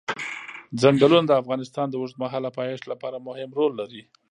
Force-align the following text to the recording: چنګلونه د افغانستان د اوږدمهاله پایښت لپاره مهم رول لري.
چنګلونه 0.81 1.25
د 1.27 1.31
افغانستان 1.41 1.87
د 1.89 1.93
اوږدمهاله 1.99 2.49
پایښت 2.59 2.83
لپاره 2.91 3.17
مهم 3.27 3.49
رول 3.57 3.71
لري. 3.81 4.01